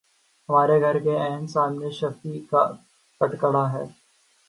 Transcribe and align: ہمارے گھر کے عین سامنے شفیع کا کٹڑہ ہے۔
ہمارے 0.49 0.79
گھر 0.81 0.99
کے 0.99 1.17
عین 1.17 1.47
سامنے 1.47 1.89
شفیع 1.91 2.39
کا 2.51 2.63
کٹڑہ 3.21 3.65
ہے۔ 3.73 3.83